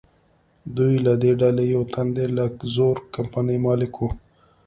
[0.77, 4.05] دوی له دې ډلې یو تن د لکزور کمپنۍ مالک و.